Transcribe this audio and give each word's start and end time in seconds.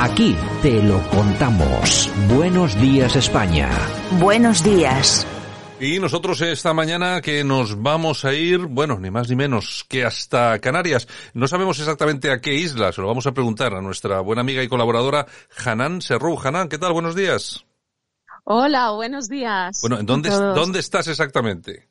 Aquí 0.00 0.36
te 0.62 0.80
lo 0.80 1.02
contamos. 1.08 2.08
Buenos 2.32 2.80
días 2.80 3.16
España. 3.16 3.68
Buenos 4.20 4.62
días. 4.62 5.26
Y 5.80 5.98
nosotros 5.98 6.40
esta 6.40 6.72
mañana 6.72 7.20
que 7.20 7.42
nos 7.42 7.82
vamos 7.82 8.24
a 8.24 8.32
ir, 8.32 8.66
bueno, 8.66 9.00
ni 9.00 9.10
más 9.10 9.28
ni 9.28 9.34
menos 9.34 9.84
que 9.88 10.04
hasta 10.04 10.60
Canarias. 10.60 11.08
No 11.34 11.48
sabemos 11.48 11.80
exactamente 11.80 12.30
a 12.30 12.40
qué 12.40 12.54
isla, 12.54 12.92
se 12.92 13.00
lo 13.00 13.08
vamos 13.08 13.26
a 13.26 13.32
preguntar 13.32 13.74
a 13.74 13.82
nuestra 13.82 14.20
buena 14.20 14.42
amiga 14.42 14.62
y 14.62 14.68
colaboradora 14.68 15.26
Hanan 15.64 16.00
Serrú. 16.00 16.38
Hanan, 16.44 16.68
¿qué 16.68 16.78
tal? 16.78 16.92
Buenos 16.92 17.16
días. 17.16 17.64
Hola, 18.44 18.92
buenos 18.92 19.28
días. 19.28 19.80
Bueno, 19.80 19.98
¿dónde, 20.04 20.30
¿dónde 20.30 20.78
estás 20.78 21.08
exactamente? 21.08 21.88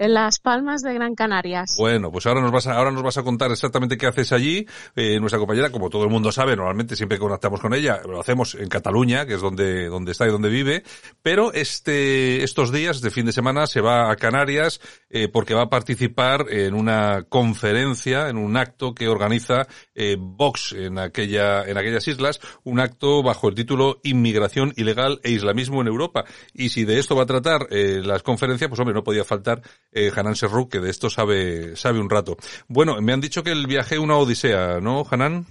En 0.00 0.14
Las 0.14 0.38
Palmas 0.38 0.82
de 0.82 0.94
Gran 0.94 1.16
Canarias. 1.16 1.74
Bueno, 1.76 2.12
pues 2.12 2.24
ahora 2.26 2.40
nos 2.40 2.52
vas 2.52 2.68
a, 2.68 2.74
ahora 2.74 2.92
nos 2.92 3.02
vas 3.02 3.18
a 3.18 3.24
contar 3.24 3.50
exactamente 3.50 3.98
qué 3.98 4.06
haces 4.06 4.30
allí. 4.30 4.64
Eh, 4.94 5.18
nuestra 5.18 5.40
compañera, 5.40 5.72
como 5.72 5.90
todo 5.90 6.04
el 6.04 6.10
mundo 6.10 6.30
sabe, 6.30 6.54
normalmente 6.54 6.94
siempre 6.94 7.18
conectamos 7.18 7.60
con 7.60 7.74
ella, 7.74 8.00
lo 8.06 8.20
hacemos 8.20 8.54
en 8.54 8.68
Cataluña, 8.68 9.26
que 9.26 9.34
es 9.34 9.40
donde, 9.40 9.88
donde 9.88 10.12
está 10.12 10.28
y 10.28 10.30
donde 10.30 10.50
vive, 10.50 10.84
pero 11.20 11.52
este, 11.52 12.44
estos 12.44 12.70
días 12.70 13.00
de 13.00 13.10
fin 13.10 13.26
de 13.26 13.32
semana 13.32 13.66
se 13.66 13.80
va 13.80 14.12
a 14.12 14.14
Canarias, 14.14 14.80
eh, 15.10 15.26
porque 15.26 15.54
va 15.54 15.62
a 15.62 15.68
participar 15.68 16.46
en 16.48 16.74
una 16.74 17.24
conferencia, 17.28 18.28
en 18.28 18.36
un 18.36 18.56
acto 18.56 18.94
que 18.94 19.08
organiza 19.08 19.66
eh, 19.96 20.16
Vox 20.16 20.74
en 20.74 21.00
aquella, 21.00 21.64
en 21.64 21.76
aquellas 21.76 22.06
islas, 22.06 22.40
un 22.62 22.78
acto 22.78 23.24
bajo 23.24 23.48
el 23.48 23.56
título 23.56 23.98
Inmigración 24.04 24.72
ilegal 24.76 25.18
e 25.24 25.32
islamismo 25.32 25.80
en 25.80 25.88
Europa. 25.88 26.24
Y 26.54 26.68
si 26.68 26.84
de 26.84 27.00
esto 27.00 27.16
va 27.16 27.24
a 27.24 27.26
tratar 27.26 27.66
eh, 27.70 28.00
las 28.04 28.22
conferencias, 28.22 28.68
pues 28.68 28.78
hombre, 28.78 28.94
no 28.94 29.02
podía 29.02 29.24
faltar 29.24 29.60
eh, 29.92 30.10
Hanan 30.14 30.36
Serrou, 30.36 30.68
que 30.68 30.80
de 30.80 30.90
esto 30.90 31.10
sabe, 31.10 31.76
sabe 31.76 32.00
un 32.00 32.10
rato. 32.10 32.36
Bueno, 32.68 33.00
me 33.00 33.12
han 33.12 33.20
dicho 33.20 33.42
que 33.42 33.52
el 33.52 33.66
viaje 33.66 33.96
es 33.96 34.00
una 34.00 34.16
odisea, 34.16 34.80
¿no, 34.80 35.04
Hanan? 35.10 35.46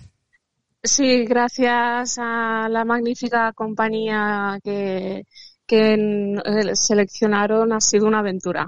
Sí, 0.84 1.26
gracias 1.26 2.18
a 2.20 2.68
la 2.70 2.86
magnífica 2.86 3.52
compañía 3.54 4.60
que, 4.64 5.26
que 5.66 5.94
eh, 5.94 6.76
seleccionaron 6.76 7.74
ha 7.74 7.82
sido 7.82 8.08
una 8.08 8.20
aventura. 8.20 8.68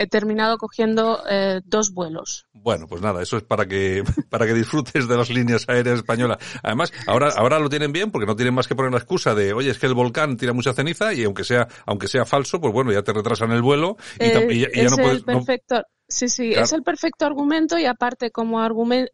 He 0.00 0.06
terminado 0.06 0.56
cogiendo 0.56 1.22
eh, 1.28 1.60
dos 1.66 1.92
vuelos. 1.92 2.46
Bueno, 2.54 2.86
pues 2.88 3.02
nada, 3.02 3.22
eso 3.22 3.36
es 3.36 3.42
para 3.42 3.66
que 3.66 4.02
para 4.30 4.46
que 4.46 4.54
disfrutes 4.54 5.06
de 5.06 5.16
las 5.16 5.28
líneas 5.28 5.68
aéreas 5.68 5.98
españolas. 5.98 6.38
Además, 6.62 6.90
ahora 7.06 7.30
ahora 7.36 7.58
lo 7.58 7.68
tienen 7.68 7.92
bien 7.92 8.10
porque 8.10 8.26
no 8.26 8.34
tienen 8.34 8.54
más 8.54 8.66
que 8.66 8.74
poner 8.74 8.92
la 8.92 8.98
excusa 8.98 9.34
de, 9.34 9.52
oye, 9.52 9.70
es 9.70 9.78
que 9.78 9.86
el 9.86 9.94
volcán 9.94 10.38
tira 10.38 10.54
mucha 10.54 10.72
ceniza 10.72 11.12
y 11.12 11.24
aunque 11.24 11.44
sea 11.44 11.68
aunque 11.84 12.08
sea 12.08 12.24
falso, 12.24 12.60
pues 12.60 12.72
bueno, 12.72 12.92
ya 12.92 13.02
te 13.02 13.12
retrasan 13.12 13.52
el 13.52 13.60
vuelo 13.60 13.98
y, 14.18 14.60
ya, 14.60 14.88
no 14.88 14.96
puedes. 14.96 15.22
Perfecto. 15.22 15.82
Sí, 16.10 16.28
sí, 16.28 16.50
es 16.52 16.72
el 16.72 16.82
perfecto 16.82 17.24
argumento 17.24 17.78
y 17.78 17.86
aparte 17.86 18.32
como 18.32 18.58
argumento 18.58 19.12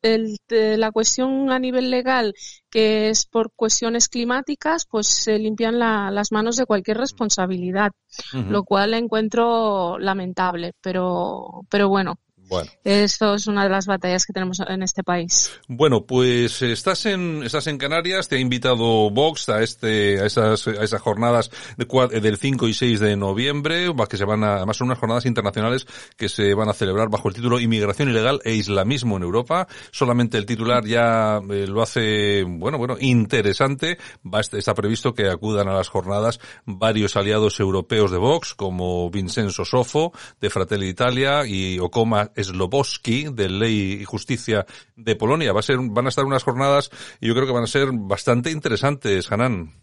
la 0.49 0.91
cuestión 0.91 1.51
a 1.53 1.59
nivel 1.59 1.91
legal 1.91 2.33
que 2.71 3.11
es 3.11 3.27
por 3.27 3.53
cuestiones 3.55 4.09
climáticas, 4.09 4.87
pues 4.91 5.07
se 5.07 5.39
limpian 5.39 5.79
las 5.79 6.33
manos 6.33 6.57
de 6.57 6.65
cualquier 6.65 6.97
responsabilidad, 6.97 7.93
lo 8.33 8.65
cual 8.65 8.95
encuentro 8.95 9.99
lamentable, 9.99 10.73
pero 10.81 11.63
pero 11.71 11.89
bueno, 11.89 12.19
bueno. 12.49 12.71
Esto 12.85 13.35
es 13.35 13.47
una 13.47 13.65
de 13.65 13.71
las 13.71 13.87
batallas 13.87 14.25
que 14.27 14.33
tenemos 14.33 14.61
en 14.67 14.83
este 14.83 15.03
país. 15.03 15.51
Bueno, 15.69 16.07
pues 16.07 16.63
estás 16.63 17.07
en, 17.07 17.43
estás 17.43 17.67
en 17.67 17.79
Canarias, 17.79 18.29
te 18.29 18.37
ha 18.37 18.39
invitado 18.39 19.11
Vox 19.11 19.49
a 19.49 19.63
este, 19.63 20.21
a 20.21 20.27
esas, 20.27 20.67
a 20.69 20.85
esas 20.85 21.01
jornadas 21.01 21.51
de, 21.77 22.21
del 22.21 22.39
5 22.39 22.69
y 22.69 22.75
6 22.75 23.01
de 23.01 23.17
noviembre, 23.17 23.93
que 24.09 24.17
se 24.17 24.25
van 24.25 24.45
a, 24.45 24.57
además 24.57 24.77
son 24.77 24.89
unas 24.89 24.99
jornadas 24.99 25.27
internacionales 25.27 25.87
que 26.17 26.29
se 26.29 26.55
van 26.55 26.69
a 26.69 26.75
celebrar 26.75 27.09
bajo 27.09 27.29
el 27.29 27.35
título 27.35 27.59
Inmigración 27.59 28.11
ilegal 28.11 28.41
e 28.45 28.55
islamismo 28.55 29.17
en 29.17 29.23
Europa. 29.23 29.67
Solamente 29.91 30.39
el 30.39 30.47
titular 30.47 30.85
ya 30.85 31.41
eh, 31.51 31.67
lo 31.67 31.83
hace, 31.83 32.45
bueno, 32.45 32.79
bueno, 32.79 32.97
interesante. 33.01 33.99
Va, 34.25 34.41
está 34.41 34.75
previsto 34.75 35.15
que 35.15 35.29
acudan 35.29 35.69
a 35.69 35.75
las 35.75 35.89
jornadas 35.89 36.41
varios 36.65 37.17
aliados 37.17 37.59
europeos 37.61 38.11
de 38.11 38.19
Vox, 38.19 38.55
como 38.55 39.11
Vincenzo 39.11 39.65
Sofo, 39.65 40.13
de 40.41 40.51
Fratelli 40.51 40.89
Italia, 40.89 41.47
y 41.47 41.79
Okoma 41.79 42.31
Sloboski 42.43 43.29
de 43.33 43.49
Ley 43.49 43.93
y 44.01 44.05
Justicia 44.05 44.67
de 44.95 45.17
Polonia. 45.17 45.53
Va 45.53 45.61
a 45.61 45.63
ser, 45.63 45.79
van 45.81 46.07
a 46.07 46.09
estar 46.09 46.25
unas 46.25 46.43
jornadas 46.43 46.91
y 47.21 47.29
yo 47.29 47.35
creo 47.35 47.47
que 47.47 47.53
van 47.53 47.65
a 47.65 47.69
ser 47.69 47.89
bastante 47.93 48.51
interesantes, 48.51 49.31
Hanan. 49.31 49.83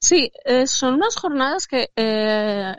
Sí, 0.00 0.32
eh, 0.44 0.66
son 0.66 0.94
unas 0.94 1.16
jornadas 1.16 1.66
que 1.66 1.90
eh, 1.94 2.74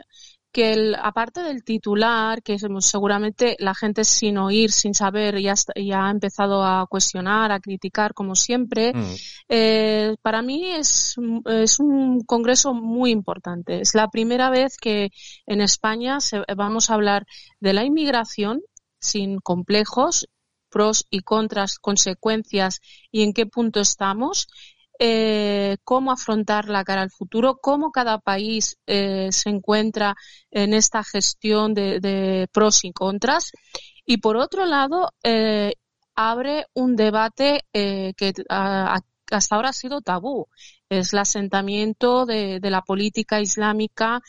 que 0.52 0.72
el, 0.72 0.94
aparte 0.94 1.42
del 1.42 1.64
titular, 1.64 2.42
que 2.42 2.58
seguramente 2.58 3.56
la 3.58 3.74
gente 3.74 4.04
sin 4.04 4.36
oír, 4.38 4.70
sin 4.70 4.94
saber, 4.94 5.40
ya, 5.40 5.54
ya 5.76 6.06
ha 6.06 6.10
empezado 6.10 6.62
a 6.62 6.86
cuestionar, 6.86 7.50
a 7.50 7.60
criticar, 7.60 8.12
como 8.12 8.34
siempre, 8.34 8.92
mm. 8.94 9.14
eh, 9.48 10.16
para 10.20 10.42
mí 10.42 10.66
es, 10.66 11.16
es 11.46 11.80
un 11.80 12.20
congreso 12.20 12.74
muy 12.74 13.10
importante. 13.10 13.80
Es 13.80 13.94
la 13.94 14.08
primera 14.08 14.50
vez 14.50 14.76
que 14.76 15.10
en 15.46 15.60
España 15.62 16.20
se, 16.20 16.42
vamos 16.54 16.90
a 16.90 16.94
hablar 16.94 17.24
de 17.60 17.72
la 17.72 17.84
inmigración 17.84 18.60
sin 18.98 19.38
complejos, 19.40 20.28
pros 20.68 21.06
y 21.10 21.20
contras, 21.20 21.78
consecuencias 21.78 22.80
y 23.10 23.22
en 23.22 23.32
qué 23.32 23.46
punto 23.46 23.80
estamos 23.80 24.48
eh, 25.04 25.78
cómo 25.82 26.12
afrontar 26.12 26.68
la 26.68 26.84
cara 26.84 27.02
al 27.02 27.10
futuro, 27.10 27.58
cómo 27.60 27.90
cada 27.90 28.18
país 28.20 28.76
eh, 28.86 29.32
se 29.32 29.50
encuentra 29.50 30.14
en 30.52 30.74
esta 30.74 31.02
gestión 31.02 31.74
de, 31.74 32.48
pros 32.52 32.84
y 32.84 32.92
contras. 32.92 33.50
Y 34.06 34.18
por 34.18 34.36
otro 34.36 34.64
lado, 34.64 35.10
eh, 35.24 35.74
abre 36.14 36.66
un 36.74 36.94
debate 36.94 37.64
que 37.72 38.32
hasta 38.48 39.56
ahora 39.56 39.70
ha 39.70 39.72
sido 39.72 40.02
tabú. 40.02 40.46
Es 40.88 41.12
el 41.12 41.18
asentamiento 41.18 42.24
de, 42.24 42.60
de 42.60 42.70
la 42.70 42.82
política 42.82 43.40
islámica 43.40 44.20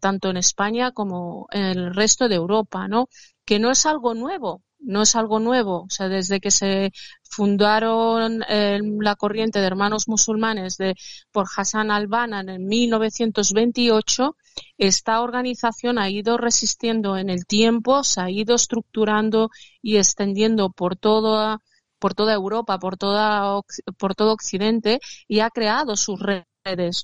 tanto 0.00 0.30
en 0.30 0.36
España 0.36 0.92
como 0.92 1.48
en 1.50 1.62
el 1.64 1.94
resto 1.94 2.28
de 2.28 2.36
Europa, 2.36 2.86
¿no? 2.86 3.08
Que 3.44 3.58
no 3.58 3.72
es 3.72 3.86
algo 3.86 4.14
nuevo, 4.14 4.62
no 4.80 5.02
es 5.02 5.16
algo 5.16 5.38
nuevo. 5.40 5.82
O 5.82 5.90
sea, 5.90 6.08
desde 6.08 6.40
que 6.40 6.50
se 6.50 6.92
fundaron 7.22 8.42
eh, 8.48 8.80
la 9.00 9.16
corriente 9.16 9.60
de 9.60 9.66
hermanos 9.66 10.08
musulmanes 10.08 10.76
de, 10.76 10.94
por 11.32 11.46
Hassan 11.54 11.90
al-Banna 11.90 12.40
en 12.40 12.66
1928, 12.66 14.36
esta 14.78 15.20
organización 15.22 15.98
ha 15.98 16.10
ido 16.10 16.36
resistiendo 16.38 17.16
en 17.16 17.30
el 17.30 17.46
tiempo, 17.46 18.02
se 18.04 18.20
ha 18.20 18.30
ido 18.30 18.54
estructurando 18.56 19.50
y 19.82 19.96
extendiendo 19.96 20.70
por 20.70 20.96
toda 20.96 21.60
por 21.98 22.14
toda 22.14 22.32
Europa, 22.34 22.78
por 22.78 22.96
toda 22.96 23.60
por 23.98 24.14
todo 24.14 24.32
Occidente 24.32 25.00
y 25.28 25.40
ha 25.40 25.50
creado 25.50 25.96
sus 25.96 26.18
redes 26.20 26.49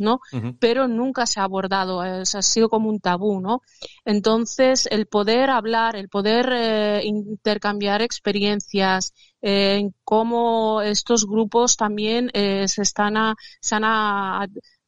¿no? 0.00 0.20
Pero 0.60 0.86
nunca 0.88 1.26
se 1.26 1.40
ha 1.40 1.44
abordado, 1.44 2.00
ha 2.00 2.24
sido 2.24 2.68
como 2.68 2.88
un 2.88 3.00
tabú, 3.00 3.40
¿no? 3.40 3.62
Entonces, 4.04 4.86
el 4.90 5.06
poder 5.06 5.50
hablar, 5.50 5.96
el 5.96 6.08
poder 6.08 6.50
eh, 6.52 7.00
intercambiar 7.04 8.02
experiencias, 8.02 9.12
eh, 9.42 9.76
en 9.78 9.94
cómo 10.04 10.82
estos 10.82 11.26
grupos 11.26 11.76
también 11.76 12.30
eh, 12.34 12.68
se 12.68 12.82
están 12.82 13.16
a, 13.16 13.34
se 13.60 13.76
han 13.76 13.84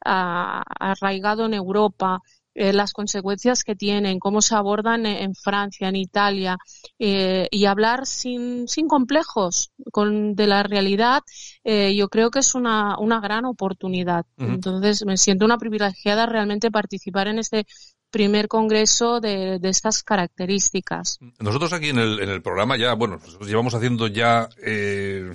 arraigado 0.01 1.47
en 1.47 1.55
Europa, 1.55 2.21
eh, 2.61 2.73
las 2.73 2.93
consecuencias 2.93 3.63
que 3.63 3.77
tienen, 3.77 4.19
cómo 4.19 4.43
se 4.43 4.57
abordan 4.57 5.07
en, 5.07 5.33
Francia, 5.37 5.89
en 5.89 5.95
Italia, 5.95 6.59
eh, 6.99 7.47
y 7.53 7.67
hablar 7.67 8.05
sin, 8.05 8.67
sin 8.67 8.89
complejos 8.89 9.71
con, 9.93 10.35
de 10.35 10.49
la 10.49 10.65
realidad, 10.65 11.23
eh, 11.63 11.95
yo 11.95 12.09
creo 12.09 12.31
que 12.31 12.41
es 12.41 12.57
una, 12.57 12.99
una 12.99 13.21
gran 13.21 13.45
oportunidad. 13.45 14.27
Entonces, 14.39 15.07
me 15.07 15.17
siento 15.17 15.45
una 15.45 15.57
privilegiada 15.57 16.27
realmente 16.27 16.73
participar 16.73 17.29
en 17.29 17.39
este 17.39 17.65
primer 18.11 18.49
congreso 18.49 19.21
de, 19.21 19.59
de, 19.59 19.69
estas 19.69 20.03
características. 20.03 21.19
Nosotros 21.39 21.73
aquí 21.73 21.89
en 21.89 21.99
el, 21.99 22.21
en 22.21 22.31
el 22.31 22.43
programa 22.43 22.77
ya, 22.77 22.95
bueno, 22.95 23.21
llevamos 23.41 23.75
haciendo 23.75 24.07
ya 24.07 24.49
eh, 24.63 25.33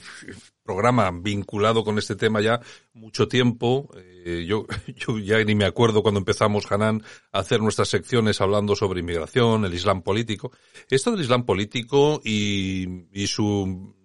programa 0.63 1.12
vinculado 1.12 1.83
con 1.83 1.97
este 2.00 2.15
tema 2.15 2.42
ya 2.42 2.59
mucho 2.94 3.27
tiempo. 3.27 3.89
Eh, 4.25 4.45
yo, 4.47 4.65
yo 4.95 5.19
ya 5.19 5.44
ni 5.44 5.56
me 5.56 5.65
acuerdo 5.65 6.01
cuando 6.01 6.19
empezamos, 6.19 6.71
Hanan, 6.71 7.03
a 7.31 7.39
hacer 7.39 7.62
nuestras 7.62 7.89
secciones 7.89 8.42
hablando 8.42 8.75
sobre 8.75 9.01
inmigración, 9.01 9.65
el 9.65 9.74
Islam 9.74 10.01
político. 10.01 10.51
Esto 10.89 11.12
del 11.12 11.21
Islam 11.21 11.45
político 11.45 12.21
y, 12.24 13.06
y 13.12 13.27
su 13.27 13.95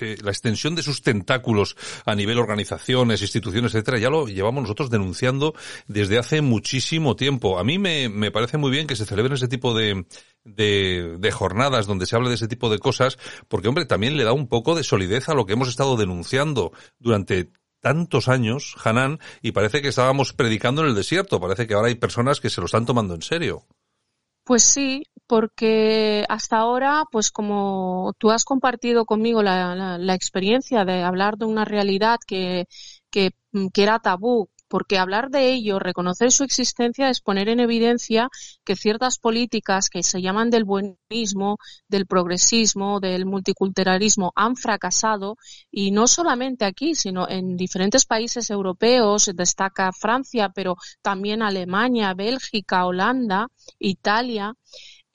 la 0.00 0.30
extensión 0.30 0.74
de 0.74 0.82
sus 0.82 1.02
tentáculos 1.02 1.76
a 2.04 2.14
nivel 2.14 2.38
organizaciones, 2.38 3.22
instituciones, 3.22 3.74
etcétera, 3.74 3.98
ya 3.98 4.10
lo 4.10 4.26
llevamos 4.26 4.62
nosotros 4.62 4.90
denunciando 4.90 5.54
desde 5.86 6.18
hace 6.18 6.40
muchísimo 6.42 7.16
tiempo. 7.16 7.58
A 7.58 7.64
mí 7.64 7.78
me, 7.78 8.08
me 8.08 8.30
parece 8.30 8.58
muy 8.58 8.70
bien 8.70 8.86
que 8.86 8.96
se 8.96 9.06
celebren 9.06 9.34
ese 9.34 9.48
tipo 9.48 9.74
de, 9.74 10.06
de, 10.44 11.16
de, 11.18 11.30
jornadas 11.30 11.86
donde 11.86 12.06
se 12.06 12.16
hable 12.16 12.28
de 12.28 12.36
ese 12.36 12.48
tipo 12.48 12.70
de 12.70 12.78
cosas, 12.78 13.18
porque 13.48 13.68
hombre, 13.68 13.86
también 13.86 14.16
le 14.16 14.24
da 14.24 14.32
un 14.32 14.48
poco 14.48 14.74
de 14.74 14.84
solidez 14.84 15.28
a 15.28 15.34
lo 15.34 15.46
que 15.46 15.54
hemos 15.54 15.68
estado 15.68 15.96
denunciando 15.96 16.72
durante 16.98 17.50
tantos 17.84 18.28
años, 18.28 18.76
Hanan, 18.82 19.20
y 19.42 19.52
parece 19.52 19.82
que 19.82 19.88
estábamos 19.88 20.32
predicando 20.32 20.82
en 20.82 20.88
el 20.88 20.94
desierto. 20.94 21.38
Parece 21.38 21.66
que 21.66 21.74
ahora 21.74 21.88
hay 21.88 21.96
personas 21.96 22.40
que 22.40 22.48
se 22.48 22.60
lo 22.62 22.66
están 22.66 22.86
tomando 22.86 23.14
en 23.14 23.20
serio. 23.20 23.66
Pues 24.44 24.62
sí, 24.62 25.04
porque 25.26 26.24
hasta 26.28 26.58
ahora, 26.58 27.04
pues 27.10 27.30
como 27.30 28.12
tú 28.18 28.30
has 28.30 28.44
compartido 28.44 29.06
conmigo 29.06 29.42
la, 29.42 29.74
la, 29.98 30.14
experiencia 30.14 30.84
de 30.84 31.02
hablar 31.02 31.38
de 31.38 31.46
una 31.46 31.64
realidad 31.64 32.18
que, 32.26 32.66
que, 33.10 33.30
que 33.72 33.82
era 33.82 34.00
tabú, 34.00 34.50
porque 34.68 34.98
hablar 34.98 35.30
de 35.30 35.52
ello, 35.52 35.78
reconocer 35.78 36.32
su 36.32 36.44
existencia 36.44 37.10
es 37.10 37.20
poner 37.20 37.48
en 37.48 37.60
evidencia 37.60 38.28
que 38.64 38.76
ciertas 38.76 39.18
políticas 39.18 39.88
que 39.88 40.02
se 40.02 40.22
llaman 40.22 40.50
del 40.50 40.64
buenismo, 40.64 41.58
del 41.88 42.06
progresismo, 42.06 43.00
del 43.00 43.26
multiculturalismo 43.26 44.32
han 44.34 44.56
fracasado 44.56 45.36
y 45.70 45.90
no 45.90 46.06
solamente 46.06 46.64
aquí, 46.64 46.94
sino 46.94 47.28
en 47.28 47.56
diferentes 47.56 48.04
países 48.04 48.50
europeos, 48.50 49.30
destaca 49.34 49.92
Francia, 49.92 50.50
pero 50.54 50.76
también 51.02 51.42
Alemania, 51.42 52.14
Bélgica, 52.14 52.86
Holanda, 52.86 53.48
Italia. 53.78 54.54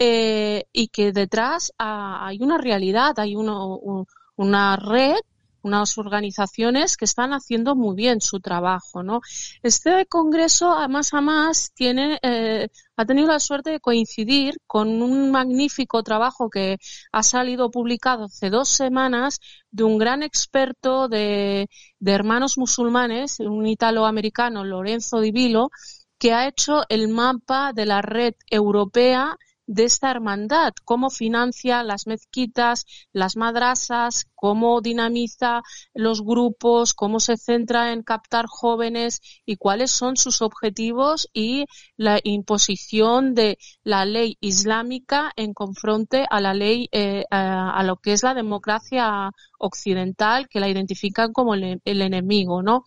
Eh, 0.02 0.64
y 0.72 0.88
que 0.88 1.12
detrás 1.12 1.74
ah, 1.78 2.26
hay 2.26 2.38
una 2.42 2.58
realidad, 2.58 3.20
hay 3.20 3.36
una 3.36 4.78
red 4.78 5.20
unas 5.62 5.98
organizaciones 5.98 6.98
que 6.98 7.06
están 7.06 7.34
haciendo 7.34 7.76
muy 7.76 7.96
bien 7.96 8.22
su 8.22 8.40
trabajo, 8.40 9.04
¿no? 9.04 9.22
Este 9.64 10.06
congreso, 10.06 10.72
a 10.72 10.88
más 10.88 11.14
a 11.14 11.22
más, 11.22 11.72
tiene, 11.74 12.20
eh, 12.22 12.70
ha 12.96 13.06
tenido 13.06 13.28
la 13.28 13.40
suerte 13.40 13.72
de 13.72 13.80
coincidir 13.80 14.56
con 14.68 15.02
un 15.02 15.32
magnífico 15.32 16.04
trabajo 16.04 16.50
que 16.50 16.78
ha 17.12 17.24
salido 17.24 17.72
publicado 17.72 18.26
hace 18.26 18.50
dos 18.50 18.70
semanas 18.70 19.40
de 19.72 19.84
un 19.84 19.98
gran 19.98 20.24
experto 20.24 21.08
de, 21.08 21.70
de 22.00 22.12
hermanos 22.12 22.58
musulmanes, 22.58 23.40
un 23.40 23.68
italoamericano, 23.68 24.64
Lorenzo 24.64 25.20
Di 25.20 25.32
Vilo, 25.32 25.70
que 26.18 26.34
ha 26.34 26.48
hecho 26.48 26.84
el 26.90 27.08
mapa 27.08 27.72
de 27.74 27.86
la 27.86 28.02
red 28.02 28.34
europea 28.50 29.38
de 29.70 29.84
esta 29.84 30.10
hermandad, 30.10 30.74
cómo 30.84 31.12
financia 31.12 31.84
las 31.84 32.08
mezquitas, 32.08 32.88
las 33.14 33.36
madrasas, 33.38 34.26
cómo 34.34 34.82
dinamiza 34.82 35.62
los 35.94 36.24
grupos, 36.24 36.96
cómo 36.96 37.20
se 37.20 37.38
centra 37.38 37.94
en 37.94 38.02
captar 38.02 38.46
jóvenes 38.48 39.22
y 39.46 39.58
cuáles 39.58 39.92
son 39.92 40.18
sus 40.18 40.42
objetivos 40.42 41.30
y 41.34 41.66
la 41.98 42.20
imposición 42.24 43.36
de 43.36 43.60
la 43.84 44.06
ley 44.06 44.38
islámica 44.42 45.32
en 45.36 45.54
confronte 45.54 46.26
a 46.28 46.42
la 46.42 46.56
ley, 46.56 46.90
eh, 46.92 47.26
a, 47.30 47.84
lo 47.84 47.98
que 47.98 48.14
es 48.14 48.24
la 48.24 48.34
democracia 48.34 49.30
occidental, 49.60 50.48
que 50.50 50.60
la 50.60 50.70
identifican 50.70 51.32
como 51.32 51.54
el, 51.54 51.80
enemigo, 51.86 52.64
¿no? 52.64 52.86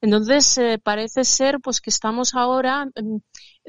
Entonces, 0.00 0.56
eh, 0.58 0.78
parece 0.82 1.24
ser 1.24 1.60
pues 1.60 1.80
que 1.80 1.90
estamos 1.90 2.34
ahora 2.34 2.88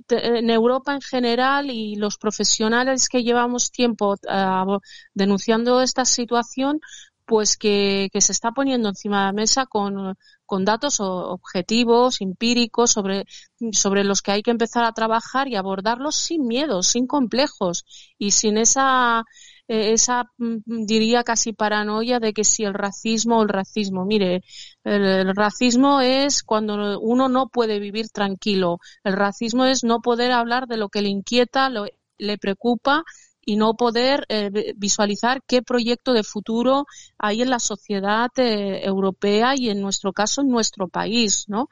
en 0.10 0.50
Europa 0.50 0.94
en 0.94 1.02
general 1.02 1.70
y 1.70 1.96
los 1.96 2.18
profesionales 2.18 3.10
que 3.10 3.24
llevamos 3.24 3.72
tiempo 3.72 4.14
uh, 4.14 4.80
denunciando 5.14 5.82
esta 5.82 6.06
situación, 6.06 6.80
pues 7.26 7.58
que, 7.58 8.10
que, 8.12 8.22
se 8.22 8.32
está 8.32 8.52
poniendo 8.52 8.90
encima 8.90 9.22
de 9.22 9.26
la 9.28 9.34
mesa 9.34 9.66
con, 9.66 10.16
con 10.46 10.66
datos 10.66 11.00
objetivos, 11.00 12.22
empíricos, 12.22 12.92
sobre, 12.92 13.26
sobre 13.72 14.04
los 14.04 14.22
que 14.22 14.32
hay 14.32 14.42
que 14.44 14.52
empezar 14.52 14.84
a 14.84 14.94
trabajar 14.94 15.48
y 15.48 15.56
abordarlos 15.56 16.16
sin 16.16 16.46
miedo, 16.48 16.84
sin 16.84 17.08
complejos 17.08 17.86
y 18.18 18.32
sin 18.32 18.58
esa 18.58 19.24
eh, 19.72 19.94
esa, 19.94 20.26
mm, 20.38 20.86
diría 20.86 21.24
casi 21.24 21.54
paranoia 21.54 22.20
de 22.20 22.34
que 22.34 22.44
si 22.44 22.66
el 22.66 22.74
racismo 22.74 23.40
o 23.40 23.44
el 23.44 23.48
racismo. 23.50 24.04
Mire, 24.06 24.44
el, 24.84 25.34
racismo 25.34 26.02
es 26.02 26.44
cuando 26.44 27.00
uno 27.00 27.30
no 27.30 27.48
puede 27.48 27.80
vivir 27.80 28.10
tranquilo. 28.10 28.80
El 29.06 29.14
racismo 29.14 29.64
es 29.64 29.86
no 29.86 30.02
poder 30.02 30.34
hablar 30.34 30.68
de 30.68 30.76
lo 30.76 30.90
que 30.90 31.02
le 31.02 31.08
inquieta, 31.08 31.70
lo, 31.70 31.86
le 32.18 32.38
preocupa 32.38 33.04
y 33.46 33.56
no 33.56 33.76
poder 33.76 34.26
eh, 34.28 34.74
visualizar 34.76 35.42
qué 35.48 35.62
proyecto 35.62 36.12
de 36.12 36.24
futuro 36.24 36.86
hay 37.18 37.42
en 37.42 37.50
la 37.50 37.60
sociedad 37.60 38.30
eh, 38.36 38.82
europea 38.84 39.54
y 39.56 39.70
en 39.70 39.80
nuestro 39.82 40.12
caso 40.12 40.42
en 40.42 40.50
nuestro 40.50 40.90
país, 40.90 41.46
¿no? 41.48 41.70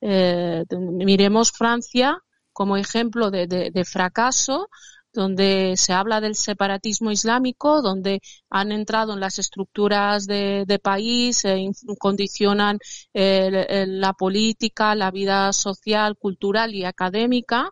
miremos 0.00 1.52
Francia 1.52 2.18
como 2.52 2.76
ejemplo 2.76 3.30
de, 3.30 3.46
de 3.46 3.84
fracaso, 3.84 4.68
donde 5.12 5.74
se 5.76 5.92
habla 5.92 6.20
del 6.20 6.34
separatismo 6.34 7.10
islámico, 7.10 7.82
donde 7.82 8.20
han 8.50 8.72
entrado 8.72 9.14
en 9.14 9.20
las 9.20 9.38
estructuras 9.38 10.26
de, 10.26 10.80
país, 10.82 11.44
e 11.44 11.70
condicionan 11.98 12.78
la 13.12 14.12
política, 14.14 14.94
la 14.94 15.10
vida 15.10 15.52
social, 15.52 16.16
cultural 16.16 16.74
y 16.74 16.84
académica, 16.84 17.70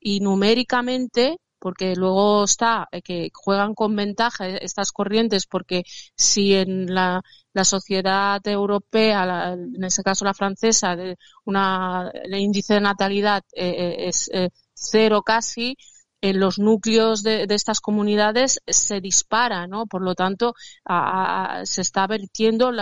y 0.00 0.20
numéricamente 0.20 1.38
porque 1.62 1.94
luego 1.94 2.42
está 2.42 2.88
eh, 2.90 3.02
que 3.02 3.30
juegan 3.32 3.74
con 3.74 3.94
ventaja 3.94 4.48
estas 4.48 4.90
corrientes 4.90 5.46
porque 5.46 5.84
si 6.16 6.54
en 6.54 6.92
la, 6.92 7.22
sociedad 7.62 8.40
europea, 8.46 9.52
en 9.52 9.84
ese 9.84 10.02
caso 10.02 10.24
la 10.24 10.34
francesa, 10.34 10.96
una, 11.44 12.10
el 12.12 12.34
índice 12.34 12.74
de 12.74 12.80
natalidad 12.80 13.44
eh, 13.54 13.68
eh, 13.68 14.08
es 14.08 14.30
cero 14.74 15.22
casi, 15.22 15.76
en 16.22 16.38
los 16.38 16.58
núcleos 16.58 17.22
de, 17.24 17.46
estas 17.50 17.80
comunidades 17.80 18.60
se 18.66 19.00
dispara, 19.00 19.66
¿no? 19.66 19.86
Por 19.86 20.02
lo 20.02 20.14
tanto, 20.14 20.54
se 21.64 21.82
está 21.82 22.06
vertiendo 22.06 22.72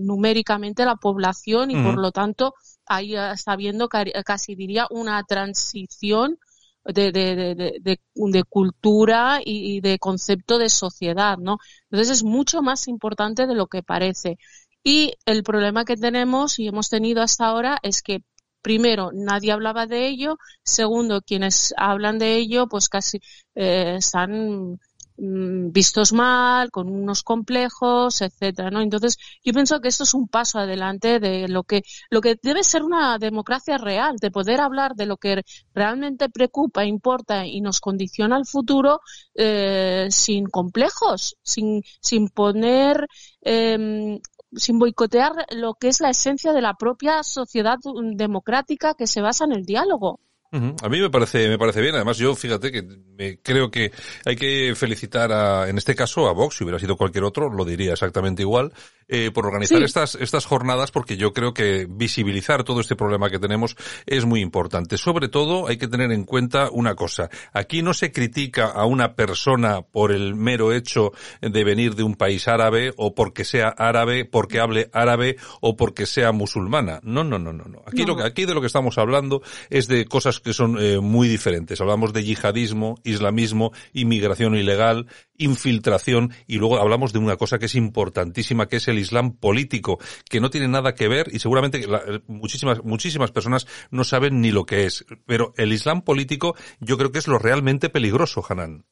numéricamente 0.00 0.84
la 0.84 0.96
población 0.96 1.70
y 1.70 1.82
por 1.82 1.96
lo 1.96 2.10
tanto 2.10 2.54
ahí 2.84 3.14
está 3.14 3.52
habiendo 3.52 3.88
casi 3.88 4.56
diría 4.56 4.86
una 4.90 5.22
transición 5.22 6.38
de, 6.84 7.12
de, 7.12 8.44
cultura 8.48 9.40
y, 9.44 9.80
de 9.80 9.98
concepto 9.98 10.58
de 10.58 10.68
sociedad, 10.68 11.38
¿no? 11.38 11.58
Entonces 11.90 12.18
es 12.18 12.24
mucho 12.24 12.62
más 12.62 12.88
importante 12.88 13.46
de 13.46 13.54
lo 13.54 13.68
que 13.68 13.84
parece. 13.84 14.38
Y 14.82 15.14
el 15.24 15.44
problema 15.44 15.84
que 15.84 15.96
tenemos 15.96 16.58
y 16.58 16.66
hemos 16.66 16.88
tenido 16.88 17.22
hasta 17.22 17.46
ahora 17.46 17.78
es 17.82 18.02
que 18.02 18.22
primero, 18.62 19.10
nadie 19.12 19.52
hablaba 19.52 19.86
de 19.86 20.06
ello. 20.08 20.38
Segundo, 20.62 21.22
quienes 21.22 21.74
hablan 21.76 22.18
de 22.18 22.36
ello, 22.36 22.66
pues 22.68 22.88
casi 22.88 23.20
eh, 23.54 23.96
están 23.98 24.78
mm, 25.16 25.70
vistos 25.72 26.12
mal, 26.12 26.70
con 26.70 26.88
unos 26.88 27.22
complejos, 27.22 28.20
etcétera, 28.20 28.70
¿no? 28.70 28.80
Entonces, 28.80 29.16
yo 29.44 29.52
pienso 29.52 29.80
que 29.80 29.88
esto 29.88 30.04
es 30.04 30.14
un 30.14 30.28
paso 30.28 30.58
adelante 30.58 31.20
de 31.20 31.48
lo 31.48 31.62
que 31.64 31.82
lo 32.10 32.20
que 32.20 32.36
debe 32.42 32.62
ser 32.64 32.82
una 32.82 33.18
democracia 33.18 33.78
real, 33.78 34.16
de 34.20 34.30
poder 34.30 34.60
hablar 34.60 34.94
de 34.94 35.06
lo 35.06 35.16
que 35.16 35.42
realmente 35.74 36.28
preocupa, 36.28 36.84
importa 36.84 37.46
y 37.46 37.60
nos 37.60 37.80
condiciona 37.80 38.36
el 38.36 38.46
futuro 38.46 39.00
eh, 39.34 40.08
sin 40.10 40.46
complejos, 40.46 41.36
sin 41.42 41.82
sin 42.00 42.28
poner 42.28 43.06
eh, 43.42 44.18
sin 44.56 44.78
boicotear 44.78 45.32
lo 45.50 45.74
que 45.74 45.88
es 45.88 46.00
la 46.00 46.10
esencia 46.10 46.52
de 46.52 46.62
la 46.62 46.74
propia 46.74 47.22
sociedad 47.22 47.78
democrática 48.14 48.94
que 48.94 49.06
se 49.06 49.20
basa 49.20 49.44
en 49.44 49.52
el 49.52 49.64
diálogo. 49.64 50.20
A 50.52 50.88
mí 50.88 51.00
me 51.00 51.10
parece, 51.10 51.48
me 51.48 51.58
parece 51.58 51.80
bien. 51.80 51.94
Además, 51.94 52.18
yo 52.18 52.34
fíjate 52.34 52.70
que 52.70 52.82
me, 52.82 53.38
creo 53.40 53.70
que 53.70 53.92
hay 54.24 54.36
que 54.36 54.74
felicitar 54.74 55.32
a, 55.32 55.68
en 55.68 55.78
este 55.78 55.94
caso, 55.94 56.28
a 56.28 56.32
Vox, 56.32 56.56
si 56.56 56.64
hubiera 56.64 56.78
sido 56.78 56.96
cualquier 56.96 57.24
otro, 57.24 57.50
lo 57.50 57.64
diría 57.64 57.92
exactamente 57.92 58.42
igual, 58.42 58.72
eh, 59.08 59.30
por 59.32 59.46
organizar 59.46 59.82
estas, 59.82 60.14
estas 60.14 60.46
jornadas, 60.46 60.90
porque 60.90 61.16
yo 61.16 61.32
creo 61.32 61.52
que 61.52 61.86
visibilizar 61.88 62.64
todo 62.64 62.80
este 62.80 62.96
problema 62.96 63.30
que 63.30 63.38
tenemos 63.38 63.76
es 64.06 64.24
muy 64.24 64.40
importante. 64.40 64.98
Sobre 64.98 65.28
todo, 65.28 65.68
hay 65.68 65.76
que 65.76 65.88
tener 65.88 66.12
en 66.12 66.24
cuenta 66.24 66.70
una 66.70 66.94
cosa. 66.94 67.28
Aquí 67.52 67.82
no 67.82 67.94
se 67.94 68.12
critica 68.12 68.66
a 68.66 68.86
una 68.86 69.14
persona 69.14 69.82
por 69.82 70.12
el 70.12 70.34
mero 70.34 70.72
hecho 70.72 71.12
de 71.40 71.64
venir 71.64 71.94
de 71.94 72.02
un 72.02 72.14
país 72.14 72.48
árabe 72.48 72.92
o 72.96 73.14
porque 73.14 73.44
sea 73.44 73.68
árabe, 73.68 74.24
porque 74.24 74.60
hable 74.60 74.90
árabe 74.92 75.36
o 75.60 75.76
porque 75.76 76.06
sea 76.06 76.32
musulmana. 76.32 77.00
No, 77.02 77.24
no, 77.24 77.38
no, 77.38 77.52
no, 77.52 77.64
no. 77.64 77.82
Aquí, 77.86 78.04
Lo, 78.04 78.22
aquí 78.24 78.46
de 78.46 78.54
lo 78.54 78.60
que 78.60 78.66
estamos 78.66 78.98
hablando 78.98 79.42
es 79.70 79.88
de 79.88 80.06
cosas 80.06 80.40
que 80.46 80.52
son 80.52 80.78
eh, 80.78 81.00
muy 81.00 81.26
diferentes. 81.26 81.80
Hablamos 81.80 82.12
de 82.12 82.22
yihadismo, 82.22 83.00
islamismo, 83.02 83.72
inmigración 83.92 84.54
ilegal, 84.54 85.08
infiltración 85.38 86.32
y 86.46 86.58
luego 86.58 86.78
hablamos 86.78 87.12
de 87.12 87.18
una 87.18 87.36
cosa 87.36 87.58
que 87.58 87.66
es 87.66 87.74
importantísima, 87.74 88.68
que 88.68 88.76
es 88.76 88.86
el 88.86 89.00
islam 89.00 89.32
político, 89.32 89.98
que 90.30 90.40
no 90.40 90.48
tiene 90.48 90.68
nada 90.68 90.94
que 90.94 91.08
ver 91.08 91.30
y 91.32 91.40
seguramente 91.40 91.82
eh, 91.82 92.20
muchísimas, 92.28 92.84
muchísimas 92.84 93.32
personas 93.32 93.66
no 93.90 94.04
saben 94.04 94.40
ni 94.40 94.52
lo 94.52 94.66
que 94.66 94.86
es. 94.86 95.04
Pero 95.26 95.52
el 95.56 95.72
islam 95.72 96.02
político 96.02 96.54
yo 96.78 96.96
creo 96.96 97.10
que 97.10 97.18
es 97.18 97.26
lo 97.26 97.40
realmente 97.40 97.90
peligroso, 97.90 98.44
Hanan. 98.48 98.84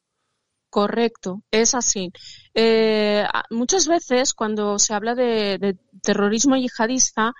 Correcto, 0.75 1.41
es 1.51 1.73
así. 1.73 2.11
Eh, 2.53 3.23
muchas 3.49 3.87
veces 3.87 4.33
cuando 4.33 4.77
se 4.77 4.93
habla 4.93 5.15
de, 5.15 5.77
terrorismo 6.03 6.57
yihadista, 6.57 7.31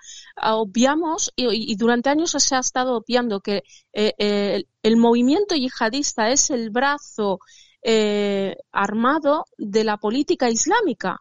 obviamos, 0.42 1.30
y, 1.36 1.76
durante 1.76 2.08
años 2.08 2.30
se 2.30 2.56
ha 2.56 2.60
estado 2.60 2.96
obviando 2.96 3.40
que 3.40 3.62
eh, 3.92 4.64
el, 4.82 4.96
movimiento 4.96 5.54
yihadista 5.54 6.30
es 6.30 6.48
el 6.48 6.70
brazo 6.70 7.40
eh, 7.82 8.56
armado 8.72 9.44
de 9.58 9.84
la 9.84 9.98
política 9.98 10.48
islámica. 10.48 11.18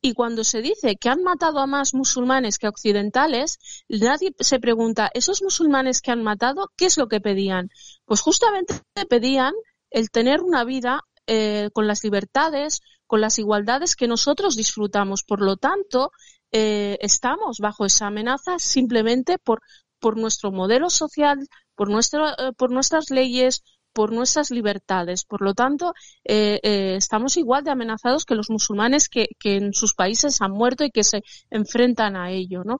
Y 0.00 0.12
cuando 0.14 0.44
se 0.44 0.62
dice 0.62 0.94
que 0.94 1.08
han 1.08 1.24
matado 1.24 1.58
a 1.58 1.66
más 1.66 1.92
musulmanes 1.92 2.58
que 2.58 2.68
occidentales, 2.68 3.58
nadie 3.88 4.32
se 4.38 4.60
pregunta, 4.60 5.10
¿esos 5.12 5.42
musulmanes 5.42 6.02
que 6.02 6.12
han 6.12 6.22
matado, 6.22 6.70
qué 6.76 6.84
es 6.84 6.96
lo 6.98 7.08
que 7.08 7.20
pedían? 7.20 7.68
Pues 8.04 8.20
justamente 8.20 8.80
pedían 9.10 9.54
el 9.90 10.10
tener 10.10 10.42
una 10.42 10.64
vida 10.64 11.02
eh, 11.30 11.68
con 11.74 11.86
las 11.86 12.02
libertades, 12.04 12.80
con 13.06 13.20
las 13.20 13.38
igualdades 13.38 13.96
que 13.96 14.08
nosotros 14.08 14.56
disfrutamos. 14.56 15.22
Por 15.22 15.42
lo 15.42 15.58
tanto, 15.58 16.10
eh, 16.52 16.96
estamos 17.02 17.58
bajo 17.58 17.84
esa 17.84 18.06
amenaza 18.06 18.58
simplemente 18.58 19.36
por, 19.38 19.60
por 19.98 20.16
nuestro 20.16 20.52
modelo 20.52 20.88
social, 20.88 21.46
por, 21.74 21.90
nuestro, 21.90 22.30
eh, 22.30 22.52
por 22.56 22.70
nuestras 22.70 23.10
leyes, 23.10 23.62
por 23.92 24.10
nuestras 24.10 24.50
libertades. 24.50 25.26
Por 25.26 25.42
lo 25.42 25.52
tanto, 25.52 25.92
estamos 26.24 27.36
igual 27.36 27.64
de 27.64 27.72
amenazados 27.72 28.24
que 28.24 28.34
los 28.34 28.48
musulmanes 28.48 29.10
que, 29.10 29.28
que, 29.38 29.56
en 29.56 29.74
sus 29.74 29.94
países 29.94 30.40
han 30.40 30.52
muerto 30.52 30.84
y 30.84 30.90
que 30.90 31.04
se 31.04 31.22
enfrentan 31.50 32.16
a 32.16 32.30
ello. 32.30 32.62
¿no? 32.64 32.78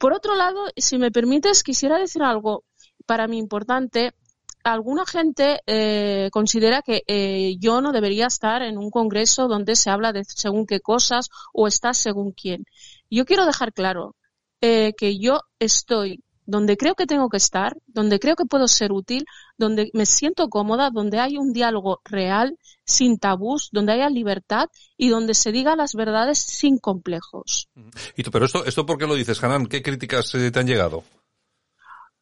Por 0.00 0.14
otro 0.14 0.36
lado, 0.36 0.60
si 0.76 0.96
me 0.96 1.10
permites, 1.10 1.62
quisiera 1.62 1.98
decir 1.98 2.22
algo 2.22 2.64
para 3.04 3.26
mí 3.26 3.38
importante 3.38 4.14
alguna 4.64 5.06
gente 5.06 5.60
eh, 5.66 6.30
considera 6.32 6.82
que 6.82 7.02
eh, 7.06 7.56
yo 7.58 7.80
no 7.80 7.92
debería 7.92 8.26
estar 8.26 8.62
en 8.62 8.78
un 8.78 8.90
congreso 8.90 9.46
donde 9.46 9.76
se 9.76 9.90
habla 9.90 10.12
de 10.12 10.24
según 10.24 10.66
qué 10.66 10.80
cosas 10.80 11.28
o 11.52 11.68
está 11.68 11.94
según 11.94 12.32
quién. 12.32 12.64
Yo 13.10 13.24
quiero 13.26 13.46
dejar 13.46 13.72
claro 13.72 14.16
eh, 14.60 14.94
que 14.96 15.18
yo 15.18 15.40
estoy 15.58 16.24
donde 16.46 16.76
creo 16.76 16.94
que 16.94 17.06
tengo 17.06 17.28
que 17.28 17.38
estar, 17.38 17.76
donde 17.86 18.18
creo 18.18 18.36
que 18.36 18.44
puedo 18.44 18.68
ser 18.68 18.92
útil, 18.92 19.24
donde 19.56 19.90
me 19.94 20.06
siento 20.06 20.48
cómoda, 20.48 20.90
donde 20.90 21.18
hay 21.18 21.38
un 21.38 21.52
diálogo 21.52 22.00
real, 22.04 22.58
sin 22.84 23.18
tabús, 23.18 23.70
donde 23.72 23.92
haya 23.92 24.10
libertad 24.10 24.68
y 24.96 25.08
donde 25.08 25.34
se 25.34 25.52
diga 25.52 25.76
las 25.76 25.94
verdades 25.94 26.38
sin 26.38 26.78
complejos. 26.78 27.68
¿Y 28.16 28.22
tú, 28.22 28.30
pero 28.30 28.44
esto, 28.44 28.64
esto 28.64 28.84
por 28.84 28.98
qué 28.98 29.06
lo 29.06 29.14
dices, 29.14 29.42
Hanan? 29.42 29.66
¿Qué 29.66 29.82
críticas 29.82 30.34
eh, 30.34 30.50
te 30.50 30.60
han 30.60 30.66
llegado? 30.66 31.04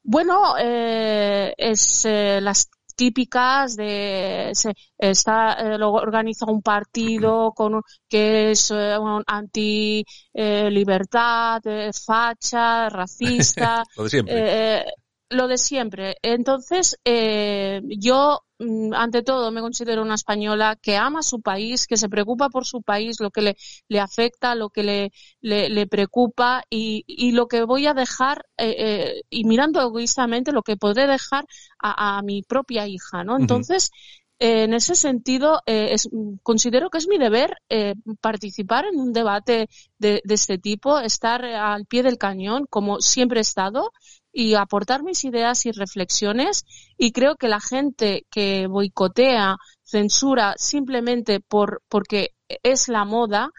Bueno, 0.02 0.54
eh, 0.58 1.54
es 1.56 2.04
eh, 2.04 2.40
las 2.40 2.68
típicas 2.94 3.76
de 3.76 4.50
se 4.52 4.74
está 4.98 5.54
eh, 5.54 5.78
lo 5.78 5.92
organiza 5.92 6.46
un 6.46 6.62
partido 6.62 7.52
con 7.52 7.80
que 8.08 8.50
es 8.50 8.70
eh, 8.70 8.98
un 8.98 9.22
anti 9.26 10.04
eh, 10.32 10.70
libertad 10.70 11.60
facha 12.06 12.88
racista 12.88 13.82
lo 13.96 14.04
de 14.04 14.10
siempre 14.10 14.84
lo 15.32 15.48
de 15.48 15.58
siempre 15.58 16.16
entonces 16.22 16.98
yo 17.04 18.40
Mm, 18.62 18.94
ante 18.94 19.22
todo 19.22 19.50
me 19.50 19.60
considero 19.60 20.02
una 20.02 20.14
española 20.14 20.76
que 20.80 20.96
ama 20.96 21.22
su 21.22 21.40
país, 21.40 21.86
que 21.88 21.96
se 21.96 22.08
preocupa 22.08 22.48
por 22.48 22.64
su 22.64 22.82
país, 22.82 23.18
lo 23.20 23.30
que 23.30 23.42
le, 23.42 23.56
le 23.88 23.98
afecta, 24.00 24.54
lo 24.54 24.70
que 24.70 24.84
le, 24.84 25.12
le, 25.40 25.68
le 25.68 25.86
preocupa 25.88 26.62
y, 26.70 27.02
y, 27.06 27.32
lo 27.32 27.48
que 27.48 27.64
voy 27.64 27.86
a 27.86 27.94
dejar, 27.94 28.46
eh, 28.56 28.74
eh, 28.78 29.22
y 29.30 29.44
mirando 29.44 29.80
egoístamente, 29.80 30.52
lo 30.52 30.62
que 30.62 30.76
podré 30.76 31.06
dejar 31.08 31.44
a, 31.80 32.18
a 32.18 32.22
mi 32.22 32.42
propia 32.42 32.86
hija, 32.86 33.24
¿no? 33.24 33.36
Entonces, 33.36 33.90
uh 33.90 33.96
-huh 33.96 34.22
en 34.44 34.74
ese 34.74 34.96
sentido, 34.96 35.60
eh, 35.66 35.90
es, 35.92 36.08
considero 36.42 36.90
que 36.90 36.98
es 36.98 37.06
mi 37.06 37.16
deber 37.16 37.58
eh, 37.68 37.94
participar 38.20 38.86
en 38.86 38.98
un 38.98 39.12
debate 39.12 39.68
de, 39.98 40.20
de, 40.24 40.34
este 40.34 40.58
tipo, 40.58 40.98
estar 40.98 41.44
al 41.44 41.86
pie 41.86 42.02
del 42.02 42.18
cañón, 42.18 42.66
como 42.68 43.00
siempre 43.00 43.38
he 43.38 43.42
estado, 43.42 43.92
y 44.32 44.54
aportar 44.54 45.02
mis 45.02 45.24
ideas 45.24 45.66
y 45.66 45.72
reflexiones. 45.72 46.64
Y 46.96 47.12
creo 47.12 47.36
que 47.36 47.48
la 47.48 47.60
gente 47.60 48.26
que 48.30 48.66
boicotea, 48.66 49.56
censura 49.82 50.54
simplemente 50.56 51.40
por, 51.40 51.82
porque 51.88 52.30
es 52.62 52.88
la 52.88 53.04
moda, 53.04 53.50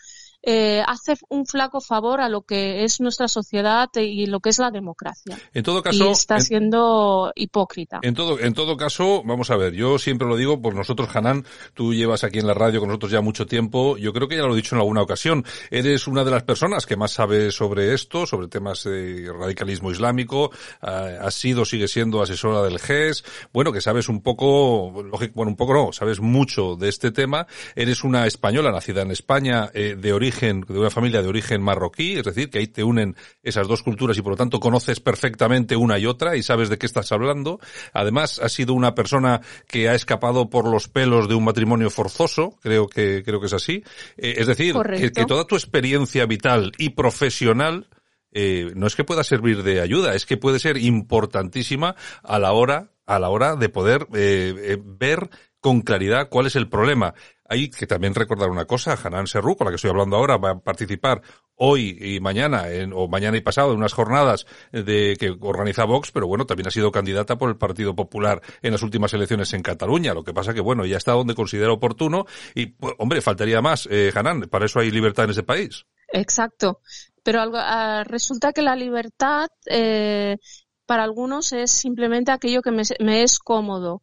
eh, 0.45 0.83
hace 0.85 1.13
un 1.29 1.45
flaco 1.45 1.79
favor 1.79 2.19
a 2.19 2.27
lo 2.27 2.41
que 2.41 2.83
es 2.83 2.99
nuestra 2.99 3.29
sociedad 3.29 3.89
y 3.95 4.25
lo 4.25 4.41
que 4.41 4.49
es 4.49 4.59
la 4.59 4.71
democracia. 4.71 5.37
En 5.53 5.63
todo 5.63 5.81
caso, 5.81 6.05
y 6.05 6.11
está 6.11 6.41
siendo 6.41 7.31
en, 7.33 7.43
hipócrita. 7.43 7.99
En 8.01 8.13
todo, 8.13 8.37
en 8.37 8.53
todo 8.53 8.75
caso, 8.75 9.23
vamos 9.23 9.49
a 9.51 9.55
ver, 9.55 9.73
yo 9.73 9.97
siempre 9.97 10.27
lo 10.27 10.35
digo 10.35 10.61
por 10.61 10.75
nosotros, 10.75 11.15
Hanan, 11.15 11.45
tú 11.73 11.93
llevas 11.93 12.25
aquí 12.25 12.39
en 12.39 12.47
la 12.47 12.53
radio 12.53 12.81
con 12.81 12.89
nosotros 12.89 13.11
ya 13.13 13.21
mucho 13.21 13.45
tiempo, 13.45 13.95
yo 13.97 14.11
creo 14.11 14.27
que 14.27 14.35
ya 14.35 14.43
lo 14.43 14.53
he 14.53 14.57
dicho 14.57 14.75
en 14.75 14.81
alguna 14.81 15.01
ocasión, 15.01 15.45
eres 15.71 16.07
una 16.07 16.25
de 16.25 16.31
las 16.31 16.43
personas 16.43 16.85
que 16.85 16.97
más 16.97 17.11
sabe 17.11 17.49
sobre 17.51 17.93
esto, 17.93 18.25
sobre 18.25 18.49
temas 18.49 18.83
de 18.83 19.31
radicalismo 19.31 19.91
islámico, 19.91 20.51
has 20.81 21.35
sido, 21.35 21.63
sigue 21.63 21.87
siendo 21.87 22.21
asesora 22.21 22.61
del 22.63 22.79
GES, 22.79 23.23
bueno, 23.53 23.71
que 23.71 23.79
sabes 23.79 24.09
un 24.09 24.21
poco, 24.21 24.91
bueno, 24.91 25.51
un 25.51 25.55
poco 25.55 25.73
no, 25.73 25.93
sabes 25.93 26.19
mucho 26.19 26.75
de 26.75 26.89
este 26.89 27.11
tema, 27.11 27.47
eres 27.75 28.03
una 28.03 28.27
española 28.27 28.73
nacida 28.73 29.03
en 29.03 29.11
España, 29.11 29.71
eh, 29.73 29.95
de 29.97 30.11
origen 30.11 30.32
origen, 30.33 30.61
de 30.67 30.79
una 30.79 30.89
familia 30.89 31.21
de 31.21 31.27
origen 31.27 31.61
marroquí, 31.61 32.13
es 32.13 32.23
decir, 32.23 32.49
que 32.49 32.59
ahí 32.59 32.67
te 32.67 32.83
unen 32.83 33.15
esas 33.41 33.67
dos 33.67 33.83
culturas 33.83 34.17
y 34.17 34.21
por 34.21 34.33
lo 34.33 34.37
tanto 34.37 34.59
conoces 34.59 34.99
perfectamente 34.99 35.75
una 35.75 35.99
y 35.99 36.05
otra 36.05 36.35
y 36.35 36.43
sabes 36.43 36.69
de 36.69 36.77
qué 36.77 36.85
estás 36.85 37.11
hablando. 37.11 37.59
Además, 37.93 38.39
has 38.39 38.51
sido 38.51 38.73
una 38.73 38.95
persona 38.95 39.41
que 39.67 39.89
ha 39.89 39.95
escapado 39.95 40.49
por 40.49 40.67
los 40.67 40.87
pelos 40.87 41.27
de 41.27 41.35
un 41.35 41.43
matrimonio 41.43 41.89
forzoso, 41.89 42.57
creo 42.61 42.87
que, 42.87 43.23
creo 43.23 43.39
que 43.39 43.47
es 43.47 43.53
así. 43.53 43.83
Eh, 44.17 44.35
es 44.37 44.47
decir, 44.47 44.75
que, 44.97 45.11
que, 45.11 45.25
toda 45.25 45.45
tu 45.45 45.55
experiencia 45.55 46.25
vital 46.25 46.71
y 46.77 46.89
profesional 46.89 47.87
eh, 48.31 48.71
no 48.75 48.87
es 48.87 48.95
que 48.95 49.03
pueda 49.03 49.23
servir 49.23 49.61
de 49.63 49.81
ayuda, 49.81 50.15
es 50.15 50.25
que 50.25 50.37
puede 50.37 50.59
ser 50.59 50.77
importantísima 50.77 51.95
a 52.23 52.39
la 52.39 52.53
hora, 52.53 52.91
a 53.05 53.19
la 53.19 53.29
hora 53.29 53.55
de 53.55 53.69
poder 53.69 54.07
eh 54.13 54.77
ver 54.83 55.29
con 55.63 55.81
claridad 55.81 56.27
cuál 56.29 56.47
es 56.47 56.57
el 56.57 56.67
problema. 56.67 57.13
Hay 57.47 57.69
que 57.69 57.87
también 57.87 58.13
recordar 58.13 58.49
una 58.49 58.65
cosa, 58.65 58.99
Hanan 59.01 59.27
Serru, 59.27 59.55
con 59.55 59.63
la 59.63 59.71
que 59.71 59.77
estoy 59.77 59.91
hablando 59.91 60.17
ahora, 60.17 60.35
va 60.35 60.51
a 60.51 60.59
participar 60.59 61.21
hoy 61.55 61.97
y 62.01 62.19
mañana, 62.19 62.69
en, 62.69 62.91
o 62.93 63.07
mañana 63.07 63.37
y 63.37 63.41
pasado, 63.41 63.71
en 63.71 63.77
unas 63.77 63.93
jornadas 63.93 64.45
de 64.73 65.15
que 65.17 65.33
organiza 65.39 65.85
Vox, 65.85 66.11
pero 66.11 66.27
bueno, 66.27 66.45
también 66.45 66.67
ha 66.67 66.71
sido 66.71 66.91
candidata 66.91 67.37
por 67.37 67.49
el 67.49 67.55
Partido 67.55 67.95
Popular 67.95 68.41
en 68.61 68.73
las 68.73 68.83
últimas 68.83 69.13
elecciones 69.13 69.53
en 69.53 69.61
Cataluña. 69.61 70.13
Lo 70.13 70.25
que 70.25 70.33
pasa 70.33 70.53
que, 70.53 70.59
bueno, 70.59 70.85
ya 70.85 70.97
está 70.97 71.13
donde 71.13 71.33
considera 71.33 71.71
oportuno 71.71 72.25
y, 72.53 72.65
pues, 72.65 72.93
hombre, 72.97 73.21
faltaría 73.21 73.61
más, 73.61 73.87
eh, 73.89 74.11
Hanan, 74.13 74.41
para 74.49 74.65
eso 74.65 74.79
hay 74.79 74.91
libertad 74.91 75.25
en 75.25 75.31
ese 75.31 75.43
país. 75.43 75.85
Exacto. 76.11 76.81
Pero 77.23 77.39
algo, 77.39 77.57
uh, 77.57 78.03
resulta 78.03 78.51
que 78.51 78.63
la 78.63 78.75
libertad, 78.75 79.47
eh, 79.67 80.39
para 80.85 81.03
algunos 81.03 81.53
es 81.53 81.71
simplemente 81.71 82.33
aquello 82.33 82.61
que 82.61 82.71
me, 82.71 82.83
me 82.99 83.23
es 83.23 83.39
cómodo 83.39 84.01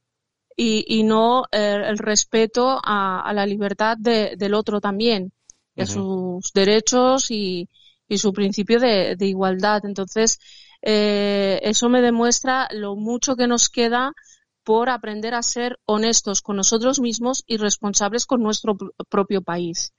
y, 0.63 0.85
y 0.87 1.05
no 1.05 1.45
eh, 1.53 1.83
el 1.87 1.97
respeto 1.97 2.79
a, 2.85 3.23
a 3.23 3.33
la 3.33 3.47
libertad 3.47 3.97
de, 3.99 4.35
del 4.37 4.53
otro 4.53 4.79
también, 4.79 5.33
y 5.75 5.81
a 5.81 5.85
uh 5.85 5.87
-huh. 5.87 5.93
sus 5.95 6.53
derechos 6.53 7.31
y, 7.31 7.71
y 8.07 8.19
su 8.19 8.33
principio 8.33 8.79
de, 8.79 9.17
de 9.17 9.27
igualdad. 9.27 9.81
Entonces, 9.85 10.39
eh, 10.83 11.61
eso 11.63 11.89
me 11.89 12.03
demuestra 12.03 12.69
lo 12.73 12.95
mucho 12.95 13.37
que 13.37 13.47
nos 13.47 13.69
queda 13.71 14.13
por 14.63 14.91
aprender 14.91 15.33
a 15.35 15.43
ser 15.43 15.79
honestos 15.87 16.43
con 16.43 16.57
nosotros 16.57 17.01
mismos 17.01 17.43
y 17.47 17.57
responsables 17.57 18.27
con 18.27 18.43
nuestro 18.43 18.77
propio 19.09 19.41
país 19.41 19.93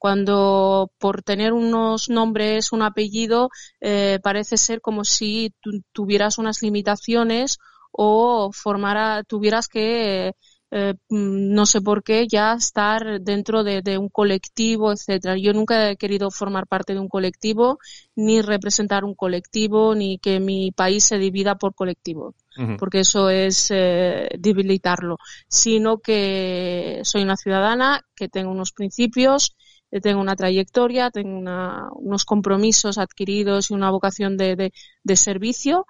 cuando 0.00 0.90
por 0.98 1.22
tener 1.22 1.52
unos 1.52 2.08
nombres, 2.08 2.72
un 2.72 2.82
apellido, 2.82 3.50
eh, 3.80 4.20
parece 4.22 4.56
ser 4.56 4.80
como 4.80 5.02
si 5.04 5.52
tu, 5.60 5.70
tuvieras 5.92 6.38
unas 6.38 6.62
limitaciones 6.62 7.58
o 7.90 8.50
formara, 8.52 9.24
tuvieras 9.24 9.68
que, 9.68 10.32
eh, 10.70 10.94
no 11.08 11.66
sé 11.66 11.80
por 11.80 12.02
qué, 12.02 12.26
ya 12.28 12.52
estar 12.54 13.20
dentro 13.20 13.64
de, 13.64 13.82
de, 13.82 13.98
un 13.98 14.08
colectivo, 14.08 14.92
etcétera. 14.92 15.36
Yo 15.38 15.52
nunca 15.52 15.90
he 15.90 15.96
querido 15.96 16.30
formar 16.30 16.66
parte 16.66 16.94
de 16.94 17.00
un 17.00 17.08
colectivo, 17.08 17.78
ni 18.16 18.42
representar 18.42 19.04
un 19.04 19.14
colectivo, 19.14 19.94
ni 19.94 20.18
que 20.18 20.40
mi 20.40 20.70
país 20.72 21.04
se 21.04 21.18
divida 21.18 21.54
por 21.56 21.74
colectivo, 21.74 22.34
uh 22.58 22.62
-huh. 22.62 22.76
porque 22.78 23.00
eso 23.00 23.30
es 23.30 23.70
eh, 23.70 24.28
debilitarlo, 24.38 25.16
sino 25.48 25.98
que 25.98 27.00
soy 27.04 27.22
una 27.22 27.36
ciudadana, 27.36 28.02
que 28.14 28.28
tengo 28.28 28.50
unos 28.50 28.72
principios, 28.72 29.56
tengo 30.02 30.20
una 30.20 30.36
trayectoria, 30.36 31.10
tengo 31.10 31.38
una, 31.38 31.88
unos 31.94 32.24
compromisos 32.24 32.98
adquiridos 32.98 33.70
y 33.70 33.74
una 33.74 33.90
vocación 33.90 34.36
de, 34.36 34.54
de, 34.54 34.72
de 35.02 35.16
servicio 35.16 35.86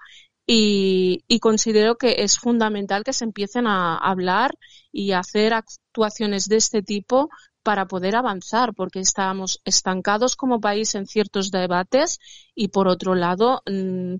y, 0.51 1.23
y, 1.27 1.39
considero 1.39 1.95
que 1.97 2.23
es 2.23 2.39
fundamental 2.39 3.03
que 3.03 3.13
se 3.13 3.23
empiecen 3.23 3.67
a 3.67 3.95
hablar 3.97 4.55
y 4.91 5.11
hacer 5.11 5.53
actuaciones 5.53 6.47
de 6.47 6.55
este 6.55 6.81
tipo 6.81 7.29
para 7.61 7.85
poder 7.85 8.15
avanzar, 8.15 8.73
porque 8.73 8.99
estamos 8.99 9.61
estancados 9.63 10.35
como 10.35 10.59
país 10.59 10.95
en 10.95 11.05
ciertos 11.05 11.51
debates 11.51 12.17
y 12.55 12.69
por 12.69 12.87
otro 12.87 13.13
lado 13.13 13.61
mmm, 13.67 14.15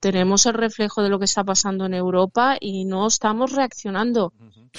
tenemos 0.00 0.46
el 0.46 0.54
reflejo 0.54 1.02
de 1.02 1.08
lo 1.08 1.18
que 1.18 1.24
está 1.26 1.44
pasando 1.44 1.86
en 1.86 1.94
Europa 1.94 2.56
y 2.60 2.84
no 2.84 3.06
estamos 3.06 3.52
reaccionando. 3.52 4.32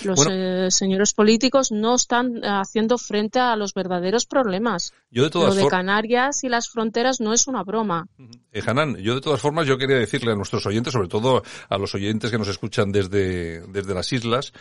Los 0.04 0.18
bueno, 0.18 0.32
eh, 0.34 0.72
señores 0.72 1.14
políticos 1.14 1.72
no 1.72 1.96
están 1.96 2.44
haciendo 2.44 2.98
frente 2.98 3.40
a 3.40 3.56
los 3.56 3.74
verdaderos 3.74 4.26
problemas. 4.26 4.94
Yo 5.10 5.24
de 5.24 5.30
todas 5.30 5.56
lo 5.56 5.64
de 5.64 5.70
Canarias 5.70 6.44
y 6.44 6.50
las 6.50 6.70
fronteras 6.70 7.22
no 7.22 7.34
es 7.34 7.48
una 7.48 7.64
broma. 7.64 8.08
Eh, 8.52 8.62
Hanan, 8.66 8.98
yo 8.98 9.16
de 9.16 9.22
todas 9.22 9.40
formas 9.40 9.68
yo 9.68 9.78
quería 9.78 9.98
decirle 9.98 10.34
a 10.34 10.36
nuestros 10.36 10.66
oyentes, 10.66 10.92
sobre 10.92 11.08
todo 11.08 11.44
a 11.70 11.78
los 11.78 11.96
oyentes 11.96 12.30
que 12.30 12.38
nos 12.38 12.50
escuchan 12.50 12.92
desde, 12.92 13.62
desde 13.68 13.94
las 13.94 14.12
islas, 14.12 14.52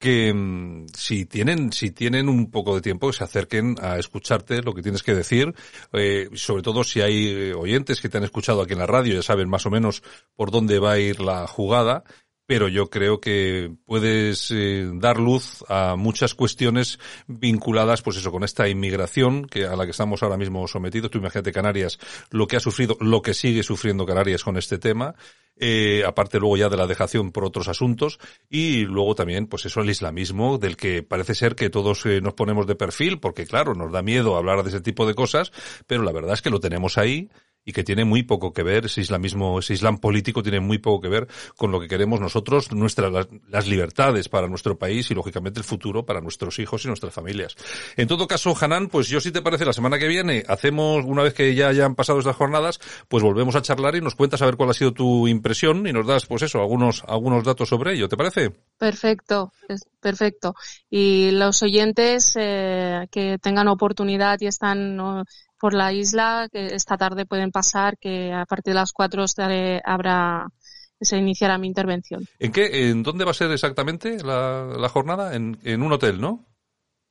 que 0.00 0.32
mm, 0.34 0.86
si 0.94 1.26
tienen 1.26 1.72
si 1.72 1.90
tienen 1.90 2.28
un 2.28 2.50
poco 2.50 2.74
de 2.74 2.80
tiempo 2.80 3.08
que 3.08 3.12
se 3.12 3.22
acerquen 3.22 3.76
a 3.80 3.98
escucharte 3.98 4.62
lo 4.62 4.74
que 4.74 4.82
tienes 4.82 5.02
que 5.02 5.14
decir 5.14 5.54
eh, 5.92 6.30
sobre 6.34 6.62
todo 6.62 6.82
si 6.82 7.02
hay 7.02 7.28
eh, 7.28 7.54
oyentes 7.54 8.00
que 8.00 8.08
te 8.08 8.16
han 8.16 8.24
escuchado 8.24 8.62
aquí 8.62 8.72
en 8.72 8.78
la 8.78 8.86
radio 8.86 9.14
ya 9.14 9.22
saben 9.22 9.50
más 9.50 9.66
o 9.66 9.70
menos 9.70 10.02
por 10.34 10.50
dónde 10.50 10.78
va 10.78 10.92
a 10.92 10.98
ir 10.98 11.20
la 11.20 11.46
jugada 11.46 12.02
pero 12.50 12.66
yo 12.66 12.90
creo 12.90 13.20
que 13.20 13.70
puedes 13.86 14.50
eh, 14.50 14.90
dar 14.94 15.20
luz 15.20 15.62
a 15.68 15.94
muchas 15.94 16.34
cuestiones 16.34 16.98
vinculadas, 17.28 18.02
pues 18.02 18.16
eso, 18.16 18.32
con 18.32 18.42
esta 18.42 18.68
inmigración 18.68 19.44
que 19.44 19.66
a 19.66 19.76
la 19.76 19.84
que 19.84 19.92
estamos 19.92 20.24
ahora 20.24 20.36
mismo 20.36 20.66
sometidos. 20.66 21.12
Tú 21.12 21.18
imagínate 21.18 21.52
Canarias, 21.52 22.00
lo 22.32 22.48
que 22.48 22.56
ha 22.56 22.60
sufrido, 22.60 22.96
lo 22.98 23.22
que 23.22 23.34
sigue 23.34 23.62
sufriendo 23.62 24.04
Canarias 24.04 24.42
con 24.42 24.56
este 24.56 24.78
tema, 24.78 25.14
eh, 25.60 26.02
aparte 26.04 26.40
luego 26.40 26.56
ya 26.56 26.68
de 26.68 26.76
la 26.76 26.88
dejación 26.88 27.30
por 27.30 27.44
otros 27.44 27.68
asuntos, 27.68 28.18
y 28.48 28.80
luego 28.80 29.14
también, 29.14 29.46
pues 29.46 29.66
eso, 29.66 29.82
el 29.82 29.90
islamismo, 29.90 30.58
del 30.58 30.76
que 30.76 31.04
parece 31.04 31.36
ser 31.36 31.54
que 31.54 31.70
todos 31.70 32.04
eh, 32.06 32.20
nos 32.20 32.34
ponemos 32.34 32.66
de 32.66 32.74
perfil, 32.74 33.20
porque 33.20 33.46
claro, 33.46 33.74
nos 33.76 33.92
da 33.92 34.02
miedo 34.02 34.36
hablar 34.36 34.64
de 34.64 34.70
ese 34.70 34.80
tipo 34.80 35.06
de 35.06 35.14
cosas, 35.14 35.52
pero 35.86 36.02
la 36.02 36.10
verdad 36.10 36.34
es 36.34 36.42
que 36.42 36.50
lo 36.50 36.58
tenemos 36.58 36.98
ahí 36.98 37.30
y 37.64 37.72
que 37.72 37.84
tiene 37.84 38.04
muy 38.04 38.22
poco 38.22 38.52
que 38.52 38.62
ver, 38.62 38.86
ese 38.86 39.00
islamismo, 39.00 39.58
ese 39.58 39.74
islam 39.74 39.98
político 39.98 40.42
tiene 40.42 40.60
muy 40.60 40.78
poco 40.78 41.02
que 41.02 41.08
ver 41.08 41.28
con 41.56 41.70
lo 41.70 41.80
que 41.80 41.88
queremos 41.88 42.20
nosotros, 42.20 42.72
nuestras, 42.72 43.28
las, 43.48 43.66
libertades 43.66 44.28
para 44.28 44.48
nuestro 44.48 44.78
país 44.78 45.10
y 45.10 45.14
lógicamente 45.14 45.60
el 45.60 45.64
futuro 45.64 46.04
para 46.04 46.20
nuestros 46.20 46.58
hijos 46.58 46.84
y 46.84 46.88
nuestras 46.88 47.12
familias. 47.12 47.56
En 47.96 48.08
todo 48.08 48.26
caso, 48.26 48.54
Hanan, 48.58 48.88
pues 48.88 49.08
yo 49.08 49.20
si 49.20 49.30
te 49.30 49.42
parece, 49.42 49.64
la 49.64 49.72
semana 49.72 49.98
que 49.98 50.08
viene 50.08 50.42
hacemos, 50.48 51.04
una 51.04 51.22
vez 51.22 51.34
que 51.34 51.54
ya 51.54 51.68
hayan 51.68 51.94
pasado 51.94 52.18
estas 52.18 52.36
jornadas, 52.36 52.80
pues 53.08 53.22
volvemos 53.22 53.54
a 53.54 53.62
charlar 53.62 53.94
y 53.94 54.00
nos 54.00 54.14
cuentas 54.14 54.42
a 54.42 54.46
ver 54.46 54.56
cuál 54.56 54.70
ha 54.70 54.74
sido 54.74 54.92
tu 54.92 55.28
impresión 55.28 55.86
y 55.86 55.92
nos 55.92 56.06
das, 56.06 56.26
pues 56.26 56.42
eso, 56.42 56.60
algunos, 56.60 57.04
algunos 57.06 57.44
datos 57.44 57.68
sobre 57.68 57.94
ello, 57.94 58.08
¿te 58.08 58.16
parece? 58.16 58.52
Perfecto, 58.78 59.52
perfecto. 60.00 60.54
Y 60.88 61.30
los 61.32 61.62
oyentes 61.62 62.32
eh, 62.36 63.06
que 63.10 63.38
tengan 63.38 63.68
oportunidad 63.68 64.38
y 64.40 64.46
están 64.46 64.98
por 65.60 65.74
la 65.74 65.92
isla, 65.92 66.48
que 66.50 66.74
esta 66.74 66.96
tarde 66.96 67.26
pueden 67.26 67.52
pasar, 67.52 67.98
que 67.98 68.32
a 68.32 68.46
partir 68.46 68.72
de 68.72 68.80
las 68.80 68.92
cuatro 68.92 69.24
habrá 69.84 70.46
se 71.00 71.16
iniciará 71.16 71.58
mi 71.58 71.66
intervención. 71.66 72.26
¿En 72.38 72.52
qué, 72.52 72.90
en 72.90 73.02
dónde 73.02 73.24
va 73.24 73.30
a 73.30 73.34
ser 73.34 73.50
exactamente 73.52 74.22
la, 74.22 74.74
la 74.78 74.88
jornada? 74.88 75.34
En, 75.34 75.58
en 75.64 75.82
un 75.82 75.92
hotel, 75.92 76.20
¿no? 76.20 76.46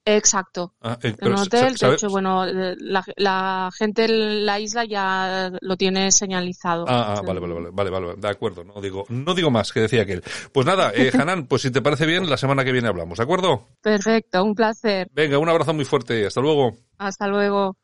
Exacto. 0.06 0.74
Ah, 0.82 0.98
eh, 1.04 1.16
en 1.20 1.28
un 1.34 1.40
hotel, 1.40 1.76
de 1.76 1.94
hecho, 1.94 2.10
bueno, 2.10 2.46
la, 2.46 3.04
la, 3.18 3.70
gente 3.78 4.06
en 4.06 4.46
la 4.46 4.60
isla 4.60 4.86
ya 4.86 5.52
lo 5.62 5.78
tiene 5.78 6.12
señalizado. 6.12 6.86
Ah, 6.88 7.16
ah 7.18 7.22
vale, 7.22 7.40
vale, 7.40 7.54
vale, 7.54 7.70
vale, 7.72 7.90
vale, 7.90 8.16
de 8.18 8.30
acuerdo. 8.30 8.64
No 8.64 8.82
digo, 8.82 9.06
no 9.10 9.36
digo 9.36 9.52
más 9.52 9.72
que 9.72 9.82
decía 9.82 10.04
aquel. 10.04 10.24
Pues 10.52 10.66
nada, 10.66 10.92
eh, 10.96 11.12
Hanan, 11.20 11.46
pues 11.46 11.64
si 11.64 11.72
te 11.72 11.82
parece 11.82 12.06
bien, 12.06 12.30
la 12.30 12.38
semana 12.38 12.64
que 12.64 12.72
viene 12.72 12.88
hablamos, 12.88 13.18
¿de 13.18 13.24
acuerdo? 13.24 13.68
Perfecto, 13.82 14.44
un 14.44 14.56
placer. 14.56 15.10
Venga, 15.14 15.38
un 15.38 15.50
abrazo 15.50 15.74
muy 15.74 15.86
fuerte, 15.86 16.26
hasta 16.26 16.42
luego. 16.42 16.78
Hasta 16.98 17.28
luego. 17.28 17.78